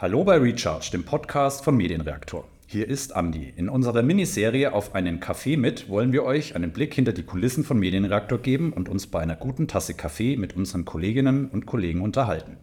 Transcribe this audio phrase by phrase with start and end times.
[0.00, 2.46] Hallo bei Recharge, dem Podcast von Medienreaktor.
[2.66, 3.52] Hier ist Andi.
[3.56, 7.64] In unserer Miniserie auf einen Kaffee mit wollen wir euch einen Blick hinter die Kulissen
[7.64, 12.00] von Medienreaktor geben und uns bei einer guten Tasse Kaffee mit unseren Kolleginnen und Kollegen
[12.00, 12.58] unterhalten.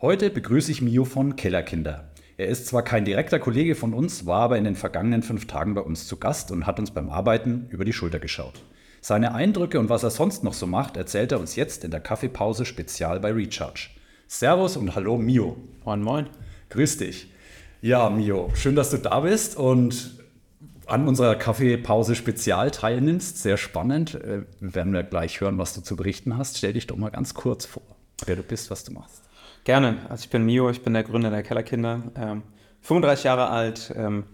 [0.00, 2.10] Heute begrüße ich Mio von Kellerkinder.
[2.36, 5.74] Er ist zwar kein direkter Kollege von uns, war aber in den vergangenen fünf Tagen
[5.74, 8.62] bei uns zu Gast und hat uns beim Arbeiten über die Schulter geschaut.
[9.06, 12.00] Seine Eindrücke und was er sonst noch so macht, erzählt er uns jetzt in der
[12.00, 13.90] Kaffeepause spezial bei Recharge.
[14.26, 15.56] Servus und hallo Mio.
[15.84, 16.28] Moin, moin.
[16.70, 17.32] Grüß dich.
[17.80, 20.18] Ja, Mio, schön, dass du da bist und
[20.86, 23.40] an unserer Kaffeepause Spezial teilnimmst.
[23.40, 24.16] Sehr spannend.
[24.16, 26.58] Äh, werden wir gleich hören, was du zu berichten hast.
[26.58, 27.84] Stell dich doch mal ganz kurz vor,
[28.24, 29.22] wer du bist, was du machst.
[29.62, 29.98] Gerne.
[30.08, 32.02] Also ich bin Mio, ich bin der Gründer der Kellerkinder.
[32.16, 32.42] Ähm,
[32.80, 34.24] 35 Jahre alt, ähm,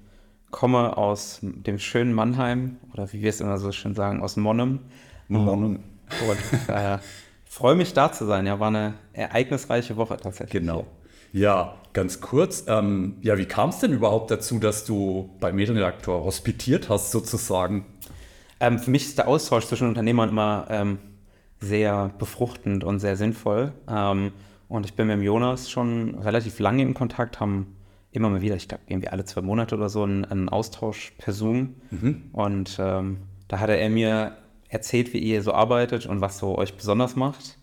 [0.52, 4.80] komme aus dem schönen Mannheim oder wie wir es immer so schön sagen, aus Monnem.
[5.26, 5.80] Monnem.
[6.28, 6.98] Und äh,
[7.44, 8.46] freue mich da zu sein.
[8.46, 10.52] Ja, war eine ereignisreiche Woche tatsächlich.
[10.52, 10.86] Genau.
[11.32, 12.64] Ja, ganz kurz.
[12.68, 17.86] Ähm, ja, wie kam es denn überhaupt dazu, dass du beim Medienreaktor hospitiert hast, sozusagen?
[18.60, 20.98] Ähm, für mich ist der Austausch zwischen Unternehmern immer ähm,
[21.60, 23.72] sehr befruchtend und sehr sinnvoll.
[23.88, 24.32] Ähm,
[24.68, 27.76] und ich bin mit dem Jonas schon relativ lange in Kontakt, haben
[28.12, 31.32] immer mal wieder, ich glaube, irgendwie alle zwei Monate oder so, einen, einen Austausch per
[31.32, 31.74] Zoom.
[31.90, 32.30] Mhm.
[32.32, 34.36] Und ähm, da hat er mir
[34.68, 37.58] erzählt, wie ihr so arbeitet und was so euch besonders macht.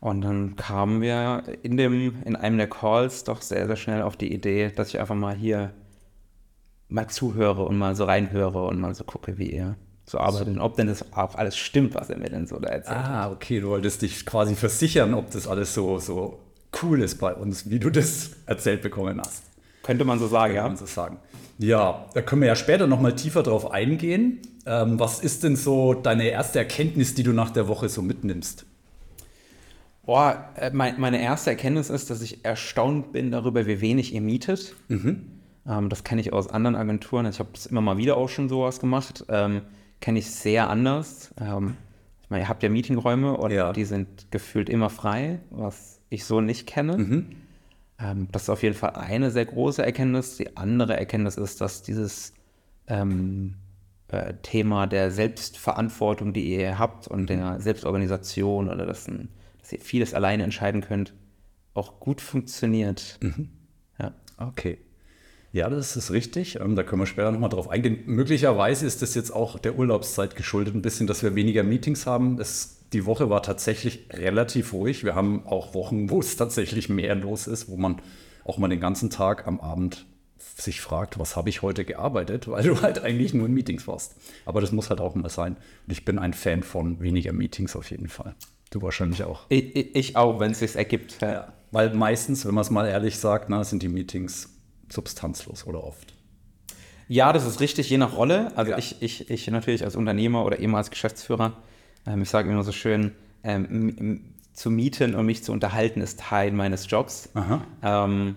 [0.00, 4.16] Und dann kamen wir in, dem, in einem der Calls doch sehr, sehr schnell auf
[4.16, 5.72] die Idee, dass ich einfach mal hier
[6.88, 10.60] mal zuhöre und mal so reinhöre und mal so gucke, wie ihr so arbeitet und
[10.60, 12.96] ob denn das auch alles stimmt, was er mir denn so da erzählt.
[12.96, 16.40] Ah, okay, du wolltest dich quasi versichern, ob das alles so, so
[16.82, 19.49] cool ist bei uns, wie du das erzählt bekommen hast.
[19.82, 20.68] Könnte man so sagen, Könnte ja.
[20.68, 21.18] Man so sagen.
[21.58, 24.40] Ja, da können wir ja später nochmal tiefer drauf eingehen.
[24.66, 28.66] Ähm, was ist denn so deine erste Erkenntnis, die du nach der Woche so mitnimmst?
[30.04, 34.20] Boah, äh, mein, meine erste Erkenntnis ist, dass ich erstaunt bin darüber, wie wenig ihr
[34.20, 34.74] mietet.
[34.88, 35.40] Mhm.
[35.66, 37.26] Ähm, das kenne ich aus anderen Agenturen.
[37.26, 39.24] Ich habe das immer mal wieder auch schon sowas gemacht.
[39.28, 39.62] Ähm,
[40.00, 41.34] kenne ich sehr anders.
[41.40, 41.76] Ähm,
[42.22, 43.72] ich meine, ihr habt ja Meetingräume und ja.
[43.72, 46.98] die sind gefühlt immer frei, was ich so nicht kenne.
[46.98, 47.26] Mhm.
[48.02, 50.36] Ähm, das ist auf jeden Fall eine sehr große Erkenntnis.
[50.36, 52.34] Die andere Erkenntnis ist, dass dieses
[52.86, 53.56] ähm,
[54.08, 59.28] äh, Thema der Selbstverantwortung, die ihr habt und der Selbstorganisation oder das ein
[59.70, 61.14] dass ihr vieles alleine entscheiden könnt,
[61.74, 63.18] auch gut funktioniert.
[63.20, 63.50] Mhm.
[63.98, 64.12] Ja.
[64.36, 64.78] Okay.
[65.52, 66.60] Ja, das ist richtig.
[66.60, 68.00] Ähm, da können wir später nochmal drauf eingehen.
[68.06, 72.40] Möglicherweise ist das jetzt auch der Urlaubszeit geschuldet, ein bisschen, dass wir weniger Meetings haben.
[72.40, 75.04] Es, die Woche war tatsächlich relativ ruhig.
[75.04, 78.00] Wir haben auch Wochen, wo es tatsächlich mehr los ist, wo man
[78.44, 80.06] auch mal den ganzen Tag am Abend
[80.56, 84.16] sich fragt, was habe ich heute gearbeitet, weil du halt eigentlich nur in Meetings warst.
[84.44, 85.56] Aber das muss halt auch mal sein.
[85.86, 88.34] Und ich bin ein Fan von weniger Meetings auf jeden Fall.
[88.70, 89.46] Du wahrscheinlich auch.
[89.48, 91.20] Ich, ich auch, wenn es sich ergibt.
[91.20, 91.32] Ja.
[91.32, 91.52] ja.
[91.72, 94.48] Weil meistens, wenn man es mal ehrlich sagt, na, sind die Meetings
[94.88, 96.14] substanzlos oder oft.
[97.08, 98.56] Ja, das ist richtig, je nach Rolle.
[98.56, 98.78] Also ja.
[98.78, 101.56] ich, ich, ich natürlich als Unternehmer oder eben als Geschäftsführer,
[102.06, 103.12] ähm, ich sage immer so schön,
[103.42, 104.20] ähm,
[104.52, 107.30] zu mieten und mich zu unterhalten ist Teil meines Jobs.
[107.82, 108.36] Ähm,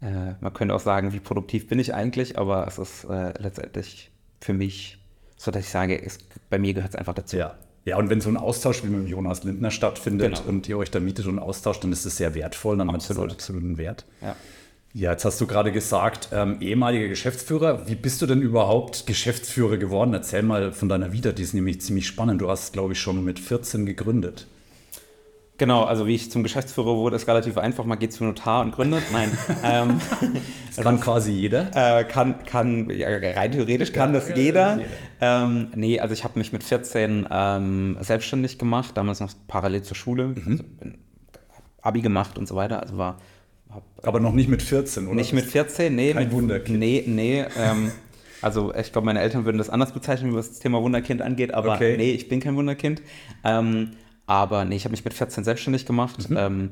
[0.00, 4.10] äh, man könnte auch sagen, wie produktiv bin ich eigentlich, aber es ist äh, letztendlich
[4.40, 4.98] für mich
[5.36, 6.18] so, dass ich sage, es,
[6.50, 7.36] bei mir gehört es einfach dazu.
[7.36, 7.54] Ja.
[7.84, 10.48] Ja, und wenn so ein Austausch wie mit Jonas Lindner stattfindet genau.
[10.48, 13.32] und ihr euch da mietet und austauscht, dann ist es sehr wertvoll, dann Absolut.
[13.32, 14.04] hat es absoluten Wert.
[14.20, 14.36] Ja.
[14.94, 17.88] Ja, jetzt hast du gerade gesagt, ähm, ehemaliger Geschäftsführer.
[17.88, 20.12] Wie bist du denn überhaupt Geschäftsführer geworden?
[20.12, 22.42] Erzähl mal von deiner Vita, die ist nämlich ziemlich spannend.
[22.42, 24.46] Du hast, glaube ich, schon mit 14 gegründet.
[25.56, 27.84] Genau, also wie ich zum Geschäftsführer wurde, ist relativ einfach.
[27.86, 29.02] Man geht zum Notar und gründet.
[29.12, 29.30] Nein.
[29.64, 30.00] ähm,
[30.74, 31.70] das kann quasi jeder.
[31.74, 34.76] Äh, kann, kann, ja, rein theoretisch kann ja, das jeder.
[34.76, 34.80] jeder.
[35.20, 39.96] Ähm, nee, also ich habe mich mit 14 ähm, selbstständig gemacht, damals noch parallel zur
[39.96, 40.28] Schule.
[40.28, 40.64] Mhm.
[40.80, 40.94] Also
[41.80, 42.82] Abi gemacht und so weiter.
[42.82, 43.18] Also war.
[43.74, 45.14] Hab, Aber noch nicht mit 14, oder?
[45.14, 46.12] Nicht mit 14, nee.
[46.12, 46.78] Kein mit, Wunderkind.
[46.78, 47.44] Nee, nee.
[47.58, 47.92] Ähm,
[48.42, 51.74] also ich glaube, meine Eltern würden das anders bezeichnen, was das Thema Wunderkind angeht, aber
[51.74, 51.96] okay.
[51.96, 53.02] nee, ich bin kein Wunderkind.
[53.44, 53.92] Ähm,
[54.26, 56.28] aber nee, ich habe mich mit 14 selbstständig gemacht.
[56.28, 56.36] Mhm.
[56.36, 56.70] Ähm,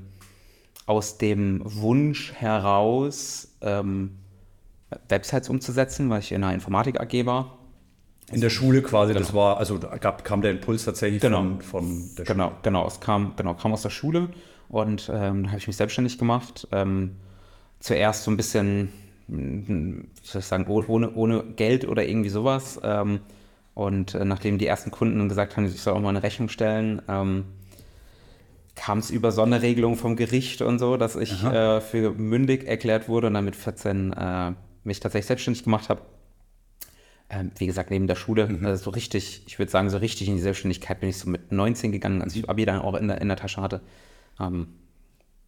[0.86, 4.18] aus dem Wunsch heraus, ähm,
[5.08, 7.58] Websites umzusetzen, weil ich in einer Informatik AG war.
[8.32, 9.24] In der Schule quasi, genau.
[9.24, 11.38] das war, also da gab, kam der Impuls tatsächlich genau.
[11.38, 12.58] von, von der genau, Schule.
[12.62, 14.28] Genau, es kam, genau, kam aus der Schule
[14.70, 16.68] und ähm, da habe ich mich selbstständig gemacht.
[16.72, 17.16] Ähm,
[17.80, 18.90] zuerst so ein bisschen,
[19.28, 22.80] wie soll ich sagen, ohne, ohne Geld oder irgendwie sowas.
[22.82, 23.20] Ähm,
[23.74, 27.02] und äh, nachdem die ersten Kunden gesagt haben, ich soll auch mal eine Rechnung stellen,
[27.08, 27.44] ähm,
[28.74, 33.26] kam es über Sonderregelungen vom Gericht und so, dass ich äh, für mündig erklärt wurde
[33.26, 34.52] und dann mit 14 äh,
[34.84, 36.02] mich tatsächlich selbstständig gemacht habe.
[37.28, 38.66] ähm, wie gesagt, neben der Schule, Mhm.
[38.66, 41.52] also so richtig, ich würde sagen, so richtig in die Selbstständigkeit bin ich so mit
[41.52, 43.80] 19 gegangen, als ich Abi dann auch in der, in der Tasche hatte.
[44.38, 44.68] Ähm,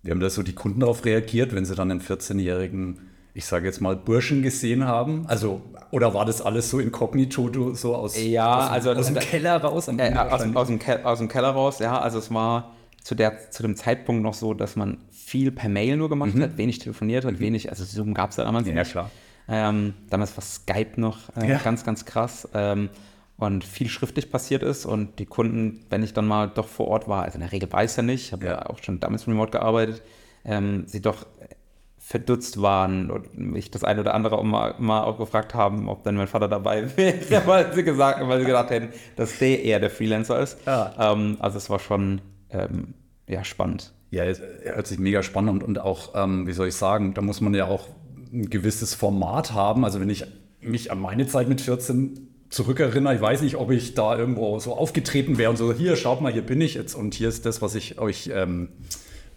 [0.03, 2.99] Wie haben da so die Kunden darauf reagiert, wenn sie dann einen 14-jährigen,
[3.35, 5.27] ich sage jetzt mal, Burschen gesehen haben?
[5.29, 9.19] Also, oder war das alles so inkognito, so aus, Ja, aus, dem- also- aus dem
[9.19, 9.89] Keller raus?
[9.89, 11.99] Äh, aus, aus, dem Ke aus dem Keller raus, ja.
[12.01, 15.97] Also es war zu, der, zu dem Zeitpunkt noch so, dass man viel per Mail
[15.97, 18.73] nur gemacht hat, wenig telefoniert hat, wenig, also Zoom gab es ja damals Mhm.
[18.75, 18.93] ja, nicht.
[18.93, 19.11] klar.
[19.49, 21.59] Ähm, damals war Skype noch äh, Ja.
[21.59, 22.49] ganz, ganz krass.
[22.55, 22.91] Ähm,
[23.47, 27.09] und viel schriftlich passiert ist und die Kunden, wenn ich dann mal doch vor Ort
[27.09, 28.53] war, also in der Regel weiß ja nicht, ich habe ja.
[28.53, 28.67] Ja.
[28.67, 30.03] auch schon damals remote gearbeitet,
[30.45, 31.27] ähm, sie doch
[31.99, 36.03] verdutzt waren und mich das eine oder andere auch mal, mal auch gefragt haben, ob
[36.03, 39.81] dann mein Vater dabei wäre, weil sie gesagt, weil sie gedacht hätten, dass der eher
[39.81, 40.59] der Freelancer ist.
[40.67, 40.93] Ja.
[40.99, 42.95] Ähm, also es war schon ähm,
[43.29, 43.93] ja, spannend.
[44.11, 47.23] Ja, es hört sich mega spannend und, und auch, ähm, wie soll ich sagen, da
[47.23, 47.89] muss man ja auch
[48.33, 49.85] ein gewisses Format haben.
[49.85, 50.27] Also wenn ich
[50.61, 54.75] mich an meine Zeit mit 14 zurückerinnere, ich weiß nicht, ob ich da irgendwo so
[54.77, 57.63] aufgetreten wäre und so, hier, schaut mal, hier bin ich jetzt und hier ist das,
[57.63, 58.69] was ich euch ähm,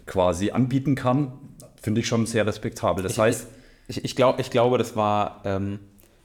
[0.04, 1.32] quasi anbieten kann,
[1.80, 3.02] finde ich schon sehr respektabel.
[3.02, 3.48] Das heißt,
[3.88, 5.78] Ich, ich, glaub, ich glaube, das war, ähm,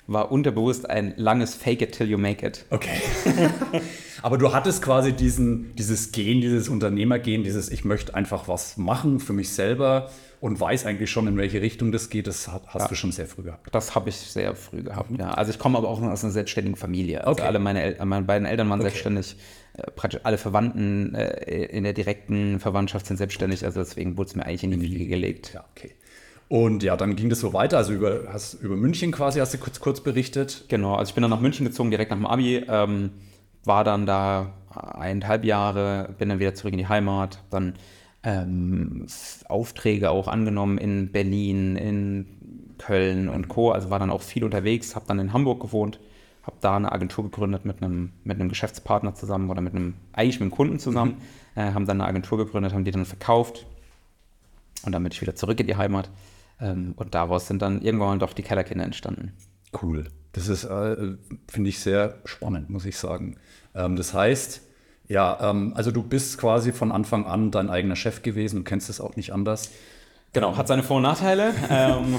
[0.07, 2.65] war unterbewusst ein langes Fake it till you make it.
[2.71, 2.99] Okay.
[4.23, 9.19] Aber du hattest quasi diesen, dieses Gen, dieses Unternehmergehen, dieses Ich möchte einfach was machen
[9.19, 10.09] für mich selber
[10.41, 12.25] und weiß eigentlich schon, in welche Richtung das geht.
[12.25, 13.73] Das hast du schon sehr früh gehabt.
[13.73, 15.29] Das habe ich sehr früh gehabt, ja.
[15.29, 17.21] Also ich komme aber auch aus einer selbstständigen Familie.
[17.21, 17.43] Also Okay.
[17.43, 19.35] alle meine, El meine beiden Eltern waren selbstständig.
[19.77, 23.63] Äh, praktisch alle Verwandten äh, in der direkten Verwandtschaft sind selbstständig.
[23.63, 25.51] Also deswegen wurde es mir eigentlich in die Wiege gelegt.
[25.53, 25.91] Ja, okay.
[26.49, 27.77] Und ja, dann ging das so weiter.
[27.77, 30.65] Also über, hast, über München quasi hast du kurz, kurz berichtet.
[30.69, 32.65] Genau, also ich bin dann nach München gezogen, direkt nach dem Abi.
[32.67, 33.11] Ähm,
[33.63, 37.39] war dann da eineinhalb Jahre, bin dann wieder zurück in die Heimat.
[37.51, 37.75] Dann
[38.23, 39.07] ähm,
[39.47, 43.71] Aufträge auch angenommen in Berlin, in Köln und Co.
[43.71, 45.99] Also war dann auch viel unterwegs, habe dann in Hamburg gewohnt,
[46.43, 50.39] habe da eine Agentur gegründet mit einem, mit einem Geschäftspartner zusammen oder mit einem, eigentlich
[50.39, 51.17] mit einem Kunden zusammen.
[51.55, 53.65] Äh, haben dann eine Agentur gegründet, haben die dann verkauft
[54.83, 56.09] und dann bin ich wieder zurück in die Heimat.
[56.59, 59.33] Ähm, und daraus sind dann irgendwann doch die Kellerkinder entstanden.
[59.81, 60.05] Cool.
[60.33, 61.15] Das ist, äh,
[61.47, 63.35] finde ich, sehr spannend, muss ich sagen.
[63.75, 64.61] Ähm, das heißt,
[65.11, 68.89] ja, ähm, also du bist quasi von Anfang an dein eigener Chef gewesen, du kennst
[68.89, 69.69] es auch nicht anders.
[70.31, 71.53] Genau, hat seine Vor- und Nachteile.
[71.69, 72.15] ähm,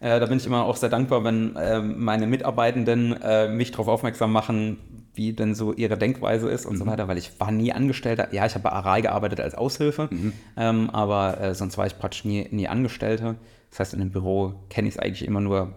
[0.00, 3.88] äh, da bin ich immer auch sehr dankbar, wenn ähm, meine Mitarbeitenden äh, mich darauf
[3.88, 4.76] aufmerksam machen,
[5.14, 8.34] wie denn so ihre Denkweise ist und so weiter, weil ich war nie Angestellter.
[8.34, 10.10] Ja, ich habe bei Arai gearbeitet als Aushilfe,
[10.56, 13.36] ähm, aber äh, sonst war ich praktisch nie, nie Angestellter.
[13.70, 15.72] Das heißt, in dem Büro kenne ich es eigentlich immer nur,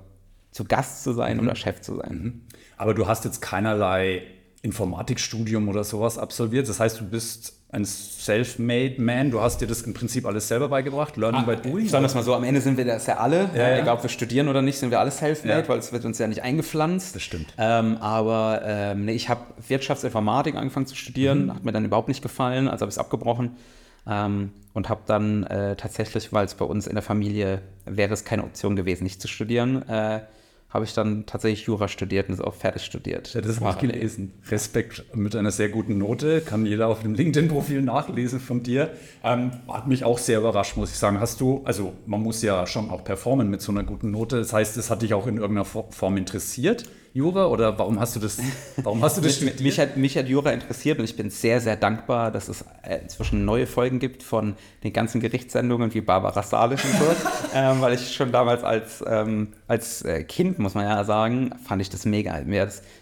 [0.52, 2.42] zu Gast zu sein oder Chef zu sein.
[2.78, 4.24] Aber du hast jetzt keinerlei
[4.68, 6.68] Informatikstudium oder sowas absolviert.
[6.70, 9.32] Das heißt, du bist ein self-made Man.
[9.32, 11.18] Du hast dir das im Prinzip alles selber beigebracht.
[11.18, 11.86] Learning by doing.
[11.86, 13.78] Ich sage das mal so, am Ende sind wir das ja alle, Ja, ja.
[13.80, 15.68] egal ob wir studieren oder nicht, sind wir alle self-made, Ja.
[15.70, 17.16] weil es wird uns ja nicht eingepflanzt.
[17.16, 17.48] Das stimmt.
[17.58, 21.56] Ähm, aber ähm, nee, ich habe Wirtschaftsinformatik angefangen zu studieren, Mhm.
[21.56, 23.58] hat mir dann überhaupt nicht gefallen, also habe ich es abgebrochen
[24.08, 28.24] ähm, und habe dann äh, tatsächlich, weil es bei uns in der Familie wäre es
[28.24, 30.22] keine Option gewesen, nicht zu studieren, äh,
[30.70, 33.34] habe ich dann tatsächlich Jura studiert und es auch fertig studiert.
[33.34, 34.34] Ja, das habe ich gelesen.
[34.52, 36.42] Respekt mit einer sehr guten Note.
[36.42, 38.92] Kann jeder auf dem LinkedIn-Profil nachlesen von dir.
[39.24, 41.22] Ähm, hat mich auch sehr überrascht, muss ich sagen.
[41.22, 44.38] Hast du, also man muss ja schon auch performen mit so einer guten Note.
[44.40, 46.84] Das heißt, es hat dich auch in irgendeiner Fo- Form interessiert,
[47.18, 47.48] Jura?
[47.48, 48.38] Oder warum hast du das,
[48.78, 51.60] warum hast du das Mich, mich, hat, mich hat Jura interessiert und ich bin sehr,
[51.60, 56.44] sehr dankbar, dass es äh, inzwischen neue Folgen gibt von den ganzen Gerichtssendungen wie Barbara
[56.44, 57.06] Salisch und so.
[57.56, 61.82] ähm, weil ich schon damals als, ähm, als äh, Kind, muss man ja sagen, fand
[61.82, 62.40] ich das mega.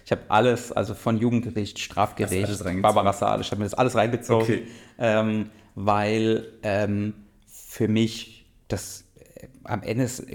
[0.06, 2.82] Ich habe alles, also von Jugendgericht, Strafgericht?
[2.82, 4.68] Barbara Salisch, ich habe mir das alles reingezogen, Okay.
[4.98, 7.14] ähm, weil ähm,
[7.48, 9.04] für mich das
[9.36, 10.26] äh, am Ende ist,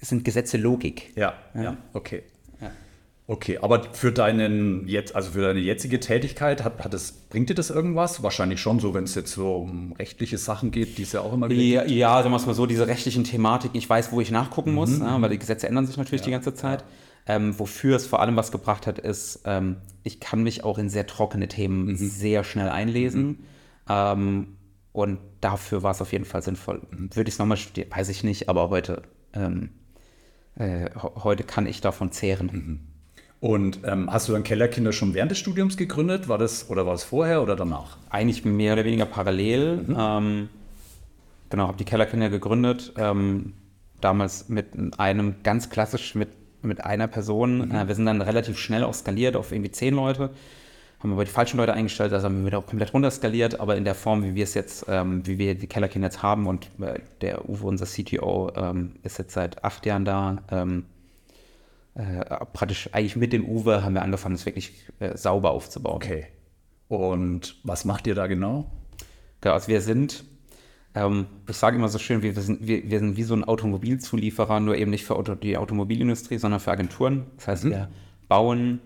[0.00, 1.12] sind Gesetze Logik.
[1.16, 1.62] Ja, ja.
[1.62, 1.76] Ja.
[1.92, 2.22] Okay,
[3.60, 7.70] aber für deinen jetzt, also für deine jetzige Tätigkeit, hat, hat es, bringt dir das
[7.70, 8.22] irgendwas?
[8.22, 11.32] Wahrscheinlich schon so, wenn es jetzt so um rechtliche Sachen geht, die es ja auch
[11.32, 14.20] immer wieder Ja, ja sagen wir es mal so, diese rechtlichen Thematiken, ich weiß, wo
[14.20, 16.84] ich nachgucken muss, ja, weil die Gesetze ändern sich natürlich die ganze Zeit.
[17.26, 20.88] Ähm, wofür es vor allem was gebracht hat, ist, ähm, ich kann mich auch in
[20.88, 23.40] sehr trockene Themen sehr schnell einlesen.
[23.88, 24.56] Ähm,
[24.92, 26.82] und dafür war es auf jeden Fall sinnvoll.
[26.90, 29.02] Würde ich es nochmal studieren, weiß ich nicht, aber heute,
[29.32, 29.70] ähm,
[30.54, 32.92] äh, heute kann ich davon zehren.
[33.40, 36.28] Und ähm, hast du dann Kellerkinder schon während des Studiums gegründet?
[36.28, 37.98] War das oder war es vorher oder danach?
[38.16, 39.76] eigentlich mehr oder weniger parallel.
[39.86, 39.96] Mhm.
[39.98, 40.48] Ähm,
[41.50, 42.94] genau, habe die Kellerkinder gegründet.
[42.96, 43.52] Ähm,
[44.00, 46.30] damals mit einem ganz klassisch mit,
[46.62, 47.68] mit einer Person.
[47.68, 47.74] Mhm.
[47.74, 50.30] Äh, wir sind dann relativ schnell auch skaliert auf irgendwie zehn Leute.
[51.00, 53.76] Haben aber die falschen Leute eingestellt, also haben wir wieder auch komplett runter skaliert, aber
[53.76, 56.70] in der Form, wie wir es jetzt, ähm, wie wir die Kellerkinder jetzt haben und
[56.80, 60.38] äh, der Uwe, unser CTO, ähm, ist jetzt seit acht Jahren da.
[61.96, 65.96] Äh, praktisch eigentlich mit dem Uwe haben wir angefangen, es wirklich äh, sauber aufzubauen.
[65.96, 66.26] Okay.
[66.88, 68.70] Und was macht ihr da genau?
[69.40, 70.24] Genau, also wir sind,
[70.94, 74.60] ähm, ich sage immer so schön, wir, sind, wir, wir, sind wie so ein Automobilzulieferer,
[74.60, 77.26] nur eben nicht für Auto, die Automobilindustrie, sondern für Agenturen.
[77.36, 77.70] Das heißt, mhm.
[77.70, 77.88] wir
[78.28, 78.80] bauen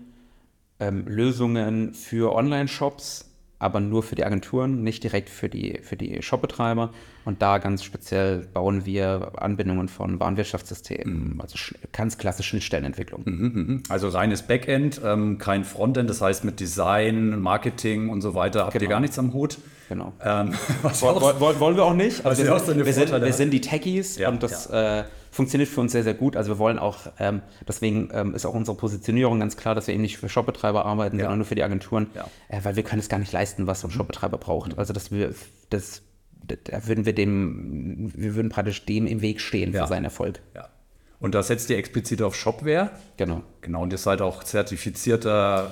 [0.79, 3.30] ähm, Lösungen für Online-Shops,
[3.61, 6.89] aber nur für die Agenturen, nicht direkt für die, für die Shopbetreiber.
[7.25, 11.41] Und da ganz speziell bauen wir Anbindungen von Warenwirtschaftssystemen, mhm.
[11.41, 11.57] also
[11.93, 13.21] ganz klassische Schnittstellenentwicklung.
[13.25, 13.83] Mhm, mhm.
[13.89, 18.73] Also reines Backend, ähm, kein Frontend, das heißt mit Design, Marketing und so weiter habt
[18.73, 18.83] genau.
[18.83, 19.59] ihr gar nichts am Hut.
[19.89, 20.13] Genau.
[20.23, 20.53] Ähm,
[21.01, 22.25] wollen, wollen wir auch nicht.
[22.25, 25.01] Also wir, sind, wir, sind, wir, sind, die Techies ja, und das ja.
[25.01, 26.35] äh, funktioniert für uns sehr, sehr gut.
[26.35, 29.93] Also wir wollen auch, ähm, deswegen ähm, ist auch unsere Positionierung ganz klar, dass wir
[29.93, 31.23] eben nicht für Shopbetreiber arbeiten, ja.
[31.23, 32.07] sondern nur für die Agenturen,
[32.49, 33.95] äh, weil wir können es gar nicht leisten, was so ein mhm.
[33.95, 34.77] Shopbetreiber braucht.
[34.77, 35.33] Also dass wir
[35.69, 36.03] das
[36.43, 40.39] da würden wir dem, wir würden praktisch dem im Weg stehen für seinen Erfolg.
[40.55, 40.69] Ja.
[41.19, 42.89] Und da setzt ihr explizit auf Shopware.
[43.17, 43.43] Genau.
[43.61, 45.71] Genau, und ihr seid auch zertifizierter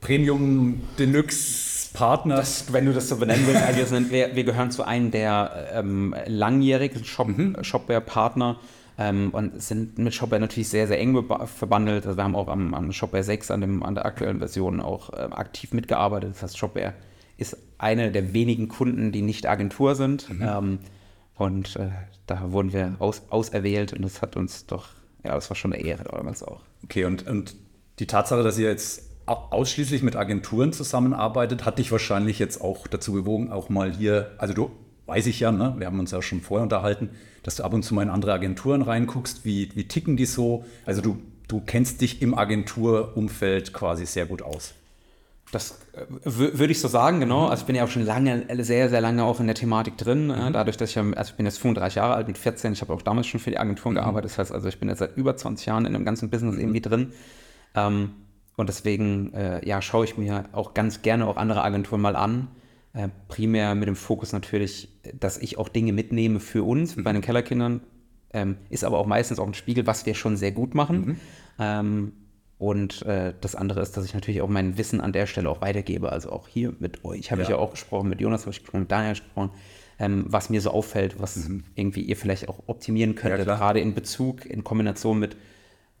[0.00, 2.36] Premium Deluxe Partner.
[2.36, 5.10] Das, wenn du das so benennen willst, also wir, sind, wir, wir, gehören zu einem
[5.10, 7.56] der ähm, langjährigen Shop, mhm.
[7.60, 8.58] Shopware-Partner
[9.00, 12.06] ähm, und sind mit Shopware natürlich sehr, sehr eng verbandelt.
[12.06, 15.10] Also wir haben auch am, am Shopware 6, an, dem, an der aktuellen Version, auch
[15.14, 16.34] äh, aktiv mitgearbeitet.
[16.34, 16.92] Das heißt, Shopware
[17.38, 20.28] ist eine der wenigen Kunden, die nicht Agentur sind.
[20.28, 20.42] Mhm.
[20.42, 20.78] Ähm,
[21.34, 21.88] und äh,
[22.26, 24.88] da wurden wir aus, auserwählt und das hat uns doch,
[25.24, 26.60] ja, das war schon eine Ehre damals auch.
[26.84, 27.56] Okay, und, und
[28.00, 33.14] die Tatsache, dass ihr jetzt ausschließlich mit Agenturen zusammenarbeitet, hat dich wahrscheinlich jetzt auch dazu
[33.14, 34.70] bewogen, auch mal hier, also du
[35.10, 37.10] weiß ich ja, ne, wir haben uns ja schon vorher unterhalten,
[37.42, 40.64] dass du ab und zu mal in andere Agenturen reinguckst, wie, wie ticken die so?
[40.86, 44.74] Also du, du kennst dich im Agenturumfeld quasi sehr gut aus.
[45.52, 47.48] Das äh, würde ich so sagen, genau.
[47.48, 50.28] Also ich bin ja auch schon lange, sehr, sehr lange auch in der Thematik drin.
[50.28, 50.52] Mhm.
[50.52, 53.02] Dadurch, dass ich, also ich bin jetzt 35 Jahre alt, mit 14, ich habe auch
[53.02, 53.98] damals schon für die Agenturen mhm.
[53.98, 54.30] gearbeitet.
[54.30, 56.60] Das heißt also, ich bin jetzt seit über 20 Jahren in dem ganzen Business mhm.
[56.60, 57.12] irgendwie drin.
[57.74, 58.10] Ähm,
[58.56, 62.48] und deswegen äh, ja, schaue ich mir auch ganz gerne auch andere Agenturen mal an.
[62.92, 67.04] Äh, primär mit dem Fokus natürlich, dass ich auch Dinge mitnehme für uns mhm.
[67.04, 67.80] bei den Kellerkindern.
[68.32, 71.00] Ähm, ist aber auch meistens auch ein Spiegel, was wir schon sehr gut machen.
[71.00, 71.16] Mhm.
[71.58, 72.12] Ähm,
[72.58, 75.62] und äh, das andere ist, dass ich natürlich auch mein Wissen an der Stelle auch
[75.62, 76.12] weitergebe.
[76.12, 77.44] Also auch hier mit euch habe ja.
[77.44, 79.50] ich ja auch gesprochen, mit Jonas habe ich gesprochen, mit Daniel gesprochen,
[79.98, 81.64] ähm, was mir so auffällt, was mhm.
[81.74, 85.36] irgendwie ihr vielleicht auch optimieren könntet, ja, gerade in Bezug, in Kombination mit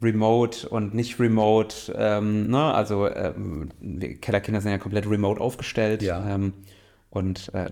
[0.02, 1.94] Remote und nicht Remote.
[1.96, 2.74] Ähm, ne?
[2.74, 3.70] Also ähm,
[4.20, 6.02] Kellerkinder sind ja komplett remote aufgestellt.
[6.02, 6.28] Ja.
[6.28, 6.52] Ähm,
[7.10, 7.70] und äh,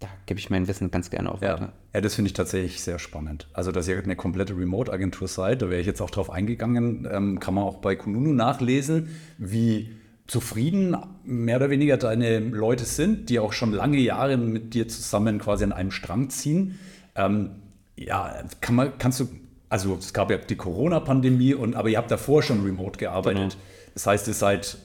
[0.00, 1.54] da gebe ich mein Wissen ganz gerne auch ja.
[1.54, 1.72] weiter.
[1.92, 3.48] Ja, das finde ich tatsächlich sehr spannend.
[3.52, 7.40] Also, dass ihr eine komplette Remote-Agentur seid, da wäre ich jetzt auch drauf eingegangen, ähm,
[7.40, 9.08] kann man auch bei Kununu nachlesen,
[9.38, 14.86] wie zufrieden mehr oder weniger deine Leute sind, die auch schon lange Jahre mit dir
[14.86, 16.78] zusammen quasi an einem Strang ziehen.
[17.16, 17.50] Ähm,
[17.96, 19.28] ja, kann man, kannst du
[19.68, 23.52] also es gab ja die Corona-Pandemie, und aber ihr habt davor schon remote gearbeitet.
[23.52, 23.62] Genau.
[23.94, 24.78] Das heißt, ihr seid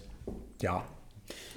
[0.62, 0.84] ja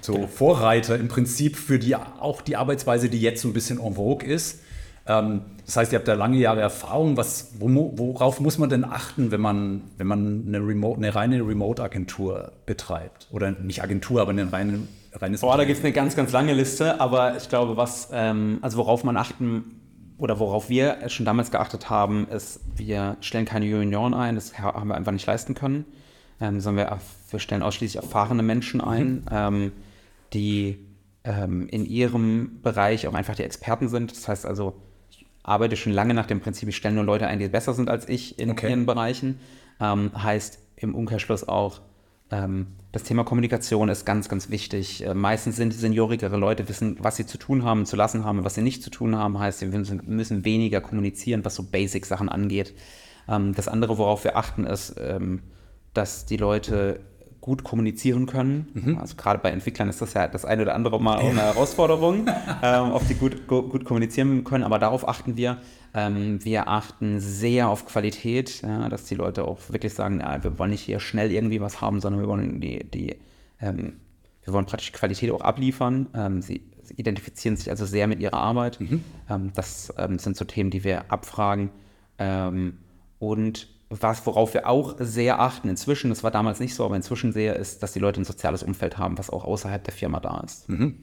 [0.07, 0.27] so.
[0.27, 4.27] Vorreiter im Prinzip für die auch die Arbeitsweise, die jetzt so ein bisschen en vogue
[4.27, 4.61] ist.
[5.05, 7.17] Ähm, das heißt, ihr habt da lange Jahre Erfahrung.
[7.17, 12.53] Was, worauf muss man denn achten, wenn man, wenn man eine, Remote, eine reine Remote-Agentur
[12.65, 13.27] betreibt?
[13.31, 14.79] Oder nicht Agentur, aber eine reine
[15.21, 18.59] reines Boah, da gibt es eine ganz, ganz lange Liste, aber ich glaube, was, ähm,
[18.61, 19.81] also worauf man achten
[20.17, 24.89] oder worauf wir schon damals geachtet haben, ist, wir stellen keine Junioren ein, das haben
[24.89, 25.85] wir einfach nicht leisten können,
[26.41, 26.97] ähm, sondern wir,
[27.29, 29.21] wir, stellen ausschließlich erfahrene Menschen ein, mhm.
[29.31, 29.71] ähm,
[30.33, 30.85] die
[31.23, 34.11] ähm, in ihrem Bereich auch einfach die Experten sind.
[34.11, 37.39] Das heißt also, ich arbeite schon lange nach dem Prinzip, ich stelle nur Leute ein,
[37.39, 38.69] die besser sind als ich in okay.
[38.69, 39.39] ihren Bereichen.
[39.79, 41.81] Ähm, heißt im Umkehrschluss auch,
[42.31, 45.05] ähm, das Thema Kommunikation ist ganz, ganz wichtig.
[45.05, 48.55] Äh, meistens sind seniorigere Leute, wissen, was sie zu tun haben, zu lassen haben, was
[48.55, 49.37] sie nicht zu tun haben.
[49.37, 52.73] Heißt, sie müssen, müssen weniger kommunizieren, was so Basic-Sachen angeht.
[53.27, 55.41] Ähm, das andere, worauf wir achten, ist, ähm,
[55.93, 56.99] dass die Leute
[57.47, 58.67] gut kommunizieren können.
[58.73, 58.97] Mhm.
[58.97, 62.27] Also gerade bei Entwicklern ist das ja das eine oder andere Mal auch eine Herausforderung,
[62.61, 64.65] ähm, auf die gut, gut kommunizieren können.
[64.65, 65.61] Aber darauf achten wir.
[65.93, 70.59] Ähm, wir achten sehr auf Qualität, ja, dass die Leute auch wirklich sagen, ja, wir
[70.59, 73.15] wollen nicht hier schnell irgendwie was haben, sondern wir wollen die, die
[73.61, 73.93] ähm,
[74.43, 76.07] wir wollen praktisch Qualität auch abliefern.
[76.13, 78.81] Ähm, sie, sie, identifizieren sich also sehr mit ihrer Arbeit.
[78.81, 79.05] Mhm.
[79.29, 81.69] Ähm, das ähm, sind so Themen, die wir abfragen.
[83.19, 87.31] und was, worauf wir auch sehr achten inzwischen, das war damals nicht so, aber inzwischen
[87.31, 90.41] sehr, ist, dass die Leute ein soziales Umfeld haben, was auch außerhalb der Firma da
[90.41, 90.67] ist.
[90.67, 90.97] Mhm.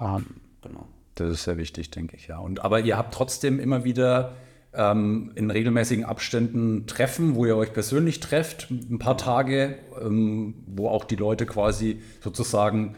[0.00, 0.26] Ähm,
[0.62, 0.86] genau.
[1.14, 2.38] Das ist sehr wichtig, denke ich, ja.
[2.38, 4.32] Und, aber ihr habt trotzdem immer wieder
[4.72, 10.88] ähm, in regelmäßigen Abständen Treffen, wo ihr euch persönlich trefft, ein paar Tage, ähm, wo
[10.88, 12.96] auch die Leute quasi sozusagen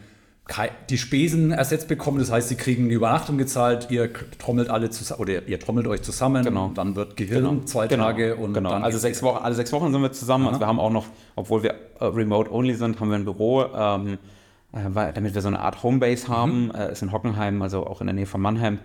[0.89, 2.19] die Spesen ersetzt bekommen.
[2.19, 6.01] Das heißt, sie kriegen die Übernachtung gezahlt, ihr trommelt alle zusammen oder ihr trommelt euch
[6.01, 6.43] zusammen.
[6.43, 6.71] Genau.
[6.73, 7.63] Dann wird Gehirn genau.
[7.65, 8.05] zwei genau.
[8.05, 8.71] Tage und genau.
[8.71, 10.47] dann also sechs Wochen, alle sechs Wochen sind wir zusammen.
[10.47, 11.05] Also wir haben auch noch,
[11.35, 14.17] obwohl wir äh, remote only sind, haben wir ein Büro, ähm,
[14.73, 16.65] äh, damit wir so eine Art Homebase haben.
[16.65, 16.71] Mhm.
[16.71, 18.79] Ist in Hockenheim, also auch in der Nähe von Mannheim.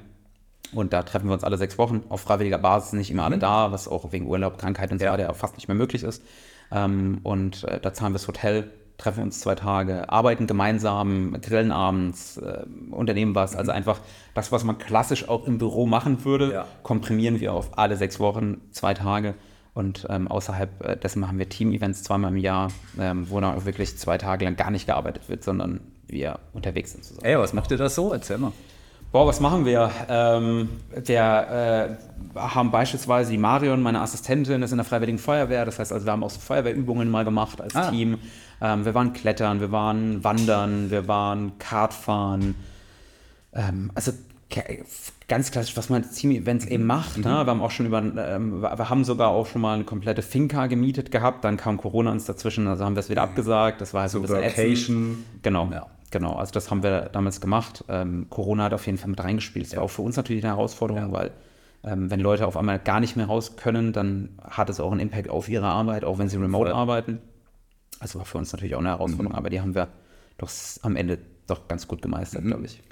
[0.72, 3.26] Und da treffen wir uns alle sechs Wochen auf freiwilliger Basis, nicht immer mhm.
[3.26, 5.32] alle da, was auch wegen Urlaub, Krankheit und so weiter ja.
[5.32, 6.22] fast nicht mehr möglich ist.
[6.70, 11.72] Ähm, und da zahlen wir das Hotel treffen wir uns zwei Tage, arbeiten gemeinsam, grillen
[11.72, 13.54] abends, äh, unternehmen was.
[13.54, 13.78] Also mhm.
[13.78, 14.00] einfach
[14.34, 16.66] das, was man klassisch auch im Büro machen würde, ja.
[16.82, 19.34] komprimieren wir auf alle sechs Wochen, zwei Tage.
[19.74, 23.66] Und ähm, außerhalb äh, dessen machen wir Team-Events zweimal im Jahr, ähm, wo dann auch
[23.66, 27.26] wirklich zwei Tage lang gar nicht gearbeitet wird, sondern wir unterwegs sind zusammen.
[27.26, 28.12] Ey, was macht ihr da so?
[28.12, 28.52] Erzähl mal.
[29.12, 29.90] Boah, was machen wir?
[30.08, 31.98] Ähm, wir
[32.34, 35.64] äh, haben beispielsweise die Marion, meine Assistentin, ist in der Freiwilligen Feuerwehr.
[35.64, 37.90] Das heißt also, wir haben auch so Feuerwehrübungen mal gemacht als ah.
[37.90, 38.18] Team.
[38.60, 42.54] Ähm, wir waren Klettern, wir waren Wandern, wir waren Kartfahren.
[43.52, 44.12] Ähm, also
[45.28, 47.18] ganz klassisch, was man Team-Events eben macht.
[47.18, 47.28] Ne?
[47.28, 47.34] Mhm.
[47.34, 47.46] Ne?
[47.46, 50.66] Wir haben auch schon über, ähm, wir haben sogar auch schon mal eine komplette Finca
[50.66, 51.44] gemietet gehabt.
[51.44, 53.80] Dann kam Corona uns dazwischen, also haben wir es wieder abgesagt.
[53.80, 55.24] Das war halt so, ein bisschen Vacation.
[55.42, 55.68] Genau.
[55.72, 55.86] Ja.
[56.12, 57.84] Genau, also das haben wir damals gemacht.
[57.88, 59.66] Ähm, Corona hat auf jeden Fall mit reingespielt.
[59.66, 61.12] Das war auch für uns natürlich eine Herausforderung, ja.
[61.12, 61.30] weil
[61.82, 65.00] ähm, wenn Leute auf einmal gar nicht mehr raus können, dann hat es auch einen
[65.00, 66.78] Impact auf ihre Arbeit, auch wenn sie remote Voll.
[66.78, 67.18] arbeiten.
[68.00, 69.38] Also war für uns natürlich auch eine Herausforderung, mhm.
[69.38, 69.88] aber die haben wir
[70.38, 70.50] doch
[70.82, 72.48] am Ende doch ganz gut gemeistert, mhm.
[72.48, 72.82] glaube ich.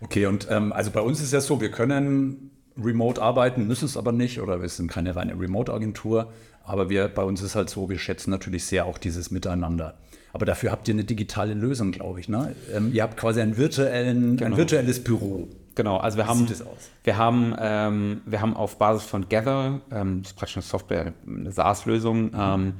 [0.00, 3.96] Okay, und ähm, also bei uns ist ja so, wir können remote arbeiten, müssen es
[3.96, 6.32] aber nicht oder wir sind keine reine Remote-Agentur,
[6.64, 9.98] aber wir, bei uns ist halt so, wir schätzen natürlich sehr auch dieses Miteinander.
[10.32, 12.28] Aber dafür habt ihr eine digitale Lösung, glaube ich.
[12.28, 12.54] Ne?
[12.72, 14.52] Ähm, ihr habt quasi virtuellen, genau.
[14.52, 15.48] ein virtuelles Büro.
[15.74, 16.48] Genau, also wir Wie haben,
[17.04, 21.12] wir haben, ähm, wir haben auf Basis von Gather, ähm, das ist praktisch eine Software,
[21.26, 22.36] eine SaaS-Lösung, mhm.
[22.38, 22.72] ähm,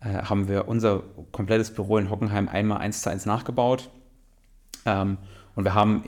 [0.00, 3.90] äh, haben wir unser komplettes Büro in Hockenheim einmal eins zu eins nachgebaut.
[4.84, 5.18] Ähm,
[5.54, 6.04] und wir haben,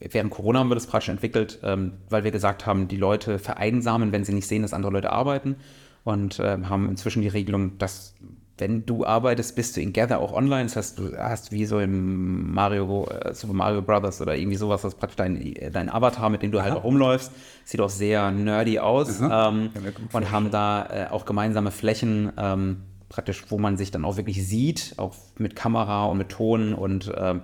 [0.00, 4.12] während Corona haben wir das praktisch entwickelt, ähm, weil wir gesagt haben, die Leute vereinsamen,
[4.12, 5.56] wenn sie nicht sehen, dass andere Leute arbeiten.
[6.04, 8.16] Und haben inzwischen die Regelung, dass
[8.62, 10.64] wenn du arbeitest, bist du in Gather auch online.
[10.64, 14.82] Das heißt, du hast wie so im Mario, äh, Super Mario Brothers oder irgendwie sowas,
[14.82, 17.32] das praktisch dein, dein Avatar, mit dem du halt auch rumläufst.
[17.64, 19.20] Sieht auch sehr nerdy aus.
[19.20, 19.70] Ähm,
[20.12, 24.46] und haben da äh, auch gemeinsame Flächen, ähm, praktisch, wo man sich dann auch wirklich
[24.46, 27.42] sieht, auch mit Kamera und mit Ton und ähm,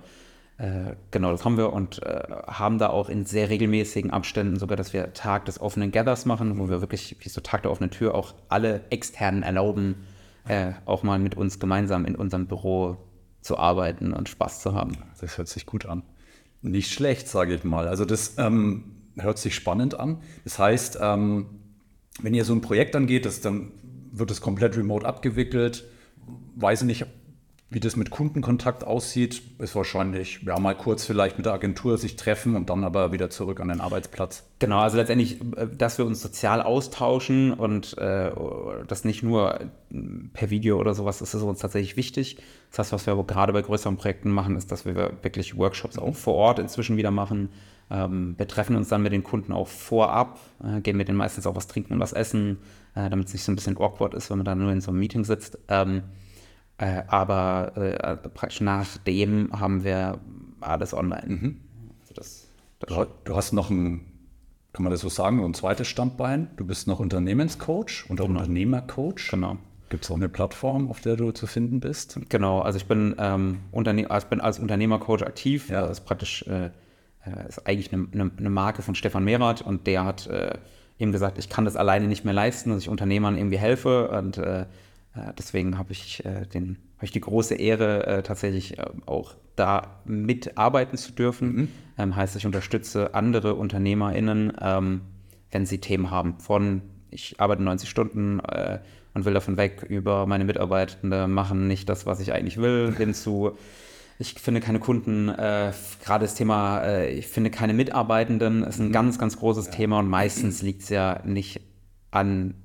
[0.57, 4.75] äh, genau, das haben wir und äh, haben da auch in sehr regelmäßigen Abständen sogar,
[4.75, 7.91] dass wir Tag des offenen Gathers machen, wo wir wirklich, wie so Tag der offenen
[7.91, 9.95] Tür, auch alle externen erlauben,
[10.47, 12.97] äh, auch mal mit uns gemeinsam in unserem Büro
[13.41, 14.97] zu arbeiten und Spaß zu haben.
[15.21, 16.03] Das hört sich gut an.
[16.61, 17.87] Nicht schlecht, sage ich mal.
[17.87, 18.83] Also das ähm,
[19.17, 20.17] hört sich spannend an.
[20.43, 21.45] Das heißt, ähm,
[22.21, 23.71] wenn ihr so ein Projekt angeht, das, dann
[24.19, 25.85] wird es komplett remote abgewickelt.
[26.55, 27.05] Weiß ich nicht,
[27.71, 32.15] wie das mit Kundenkontakt aussieht, ist wahrscheinlich, ja, mal kurz vielleicht mit der Agentur sich
[32.15, 34.43] treffen und dann aber wieder zurück an den Arbeitsplatz.
[34.57, 38.31] Genau, also letztendlich, äh, dass wir uns sozial austauschen und äh,
[38.87, 39.59] das nicht nur
[40.33, 42.37] per Video oder sowas, ist uns tatsächlich wichtig.
[42.71, 45.99] Das heißt, was wir aber gerade bei größeren Projekten machen, ist, dass wir wirklich Workshops
[45.99, 47.49] auch vor Ort inzwischen wieder machen.
[47.91, 51.45] Ähm, wir treffen uns dann mit den Kunden auch vorab, äh, gehen mit denen meistens
[51.45, 52.57] auch was trinken und was essen,
[52.95, 54.89] äh, damit es nicht so ein bisschen awkward ist, wenn man da nur in so
[54.89, 55.59] einem Meeting sitzt.
[55.67, 56.03] Ähm,
[56.79, 60.19] äh, aber äh, praktisch nachdem haben wir
[60.61, 61.27] alles online.
[61.27, 61.57] Mhm.
[62.01, 62.47] Also das,
[62.79, 64.05] das du, hast noch ein,
[64.73, 66.49] kann man das so sagen, ein zweites Standbein.
[66.55, 68.29] Du bist noch Unternehmenscoach und genau.
[68.29, 69.29] Unternehmercoach.
[69.31, 69.57] Genau.
[69.89, 72.19] Gibt es auch eine Plattform, auf der du zu finden bist?
[72.29, 75.69] Genau, also ich bin, ähm, Unterne also ich bin als Unternehmercoach aktiv.
[75.69, 75.81] Ja.
[75.81, 76.69] Das ist praktisch äh,
[77.25, 80.53] äh, ist eigentlich eine, eine, eine, Marke von Stefan Mehrath und der hat äh,
[80.97, 84.37] eben gesagt, ich kann das alleine nicht mehr leisten, dass ich Unternehmern irgendwie helfe und
[84.37, 84.65] äh, äh,
[85.37, 90.01] deswegen habe ich, äh, den, hab ich die große Ehre, äh, tatsächlich äh, auch da
[90.05, 91.55] mitarbeiten zu dürfen.
[91.55, 91.67] Mhm.
[91.97, 95.01] Ähm, heißt, ich unterstütze andere UnternehmerInnen, ähm,
[95.51, 96.39] wenn sie Themen haben.
[96.39, 98.79] Von ich arbeite 90 Stunden äh,
[99.13, 103.57] und will davon weg, über meine Mitarbeitende machen nicht das, was ich eigentlich will, hinzu.
[104.19, 105.71] Ich finde keine Kunden, äh,
[106.03, 108.91] gerade das Thema, äh, ich finde keine Mitarbeitenden, ist ein mhm.
[108.91, 109.71] ganz, ganz großes ja.
[109.71, 111.61] Thema und meistens liegt es ja nicht
[112.11, 112.55] an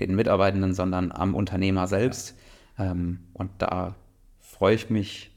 [0.00, 2.36] den Mitarbeitenden, sondern am Unternehmer selbst.
[2.78, 3.94] Ähm, und da
[4.40, 5.30] freue ich mich,